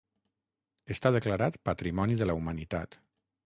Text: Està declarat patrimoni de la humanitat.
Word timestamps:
Està 0.95 1.11
declarat 1.17 1.61
patrimoni 1.71 2.19
de 2.23 2.31
la 2.31 2.41
humanitat. 2.41 3.03